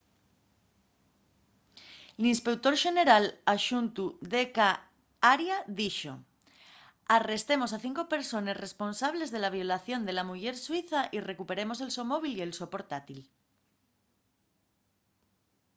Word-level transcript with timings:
l'inspeutor 2.21 2.75
xeneral 2.83 3.25
axuntu 3.55 4.05
d 4.31 4.33
k 4.55 4.57
arya 5.33 5.57
dixo: 5.79 6.13
arrestemos 7.17 7.71
a 7.73 7.79
cinco 7.85 8.03
persones 8.13 8.59
responsables 8.65 9.29
de 9.31 9.39
la 9.43 9.53
violación 9.57 10.01
de 10.03 10.13
la 10.17 10.27
muyer 10.29 10.55
suiza 10.65 11.01
y 11.17 11.19
recuperemos 11.31 11.79
el 11.83 11.91
so 11.95 12.03
móvil 12.11 12.33
y 12.37 12.41
el 12.47 12.53
so 12.59 12.65
portátil 12.73 13.19